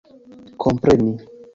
[0.61, 1.11] kompreni